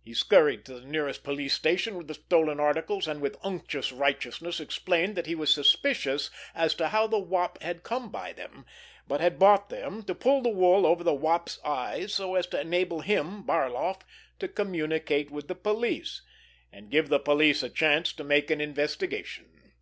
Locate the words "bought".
9.38-9.68